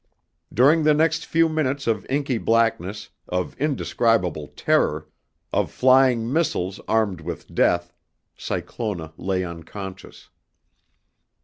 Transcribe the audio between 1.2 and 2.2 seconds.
few minutes of